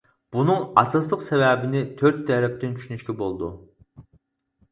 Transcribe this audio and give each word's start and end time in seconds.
بۇنىڭ 0.35 0.61
ئاساسلىق 0.81 1.19
سەۋەبىنى 1.25 1.83
تۆت 1.99 2.17
تەرەپتىن 2.31 2.73
چۈشىنىشكە 2.79 3.17
بولىدۇ. 3.21 3.51